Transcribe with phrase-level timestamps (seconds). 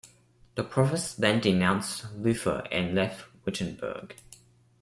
[0.55, 4.15] The Prophets then denounced Luther and left Wittenberg.